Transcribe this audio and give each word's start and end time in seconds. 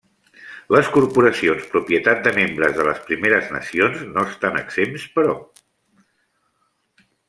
Les 0.75 0.87
corporacions 0.95 1.67
propietat 1.73 2.25
de 2.29 2.33
membres 2.39 2.75
de 2.79 2.87
les 2.89 3.03
Primeres 3.11 3.53
Nacions 3.59 4.03
no 4.17 4.27
estan 4.35 4.61
exempts, 4.67 5.09
però. 5.21 5.41